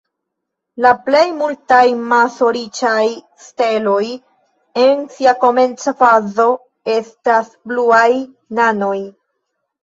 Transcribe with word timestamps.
La 0.83 0.91
plej 1.07 1.25
multaj 1.41 1.83
maso-riĉaj 2.13 3.03
steloj 3.47 4.05
en 4.85 5.05
sia 5.17 5.35
komenca 5.45 5.95
fazo 6.01 6.49
estas 6.95 7.53
bluaj 7.73 8.09
nanoj. 8.63 8.97